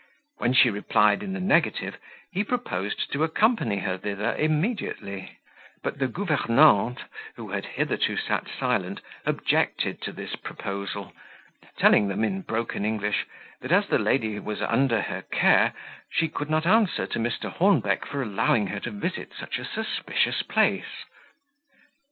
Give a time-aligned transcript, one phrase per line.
[0.39, 1.99] When she replied in the negative,
[2.31, 5.37] he proposed to accompany her thither immediately;
[5.83, 7.01] but the governante,
[7.35, 11.13] who had hitherto sat silent, objected to this proposal;
[11.77, 13.27] telling them, in broken English,
[13.59, 15.71] that as the lady was under her care,
[16.09, 17.51] she could not answer to Mr.
[17.53, 21.03] Hornbeck for allowing her to visit such a suspicious place.